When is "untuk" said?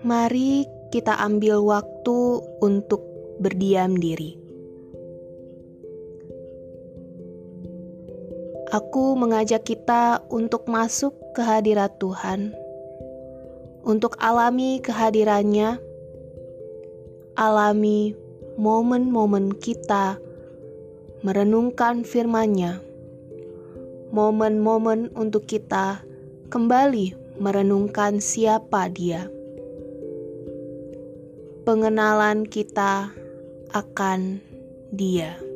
2.64-3.04, 10.32-10.64, 13.84-14.16, 25.12-25.44